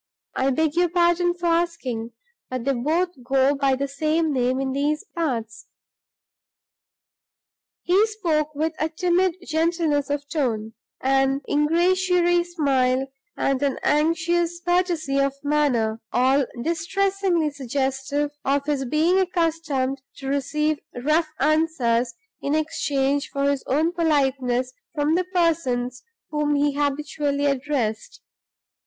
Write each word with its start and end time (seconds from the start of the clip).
I 0.35 0.49
beg 0.49 0.73
your 0.75 0.89
pardon 0.89 1.35
for 1.35 1.45
asking, 1.45 2.13
but 2.49 2.65
they 2.65 2.73
both 2.73 3.09
go 3.23 3.53
by 3.53 3.75
the 3.75 3.87
same 3.87 4.33
name 4.33 4.59
in 4.59 4.71
these 4.71 5.03
parts." 5.15 5.67
He 7.83 8.07
spoke 8.07 8.55
with 8.55 8.73
a 8.79 8.89
timid 8.89 9.35
gentleness 9.45 10.09
of 10.09 10.27
tone, 10.27 10.73
an 11.01 11.41
ingratiatory 11.47 12.43
smile, 12.45 13.11
and 13.37 13.61
an 13.61 13.77
anxious 13.83 14.59
courtesy 14.61 15.19
of 15.19 15.35
manner, 15.43 16.01
all 16.11 16.47
distressingly 16.63 17.51
suggestive 17.51 18.31
of 18.43 18.65
his 18.65 18.85
being 18.85 19.19
accustomed 19.19 20.01
to 20.15 20.27
receive 20.27 20.79
rough 20.95 21.29
answers 21.39 22.15
in 22.41 22.55
exchange 22.55 23.29
for 23.29 23.43
his 23.47 23.63
own 23.67 23.91
politeness 23.91 24.73
from 24.95 25.13
the 25.13 25.25
persons 25.25 26.01
whom 26.31 26.55
he 26.55 26.73
habitually 26.73 27.45
addressed. 27.45 28.23